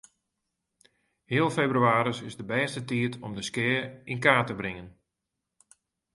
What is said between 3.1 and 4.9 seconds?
om de skea yn kaart te bringen.